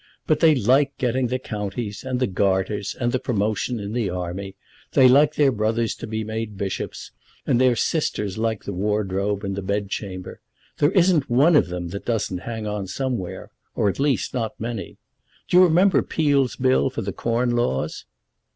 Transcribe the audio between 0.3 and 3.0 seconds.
they like getting the counties, and the Garters,